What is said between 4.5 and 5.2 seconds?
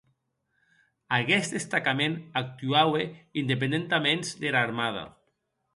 armada.